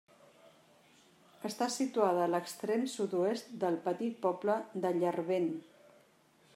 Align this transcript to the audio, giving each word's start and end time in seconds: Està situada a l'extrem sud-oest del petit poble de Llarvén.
Està 1.49 1.67
situada 1.75 2.23
a 2.25 2.31
l'extrem 2.37 2.87
sud-oest 2.95 3.53
del 3.65 3.79
petit 3.87 4.19
poble 4.27 4.59
de 4.87 4.97
Llarvén. 5.01 5.51